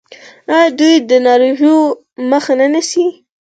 آیا 0.53 0.67
دوی 0.79 0.93
د 1.09 1.11
ناروغیو 1.25 1.77
مخه 2.31 2.53
نه 2.59 2.67
نیسي؟ 2.73 3.05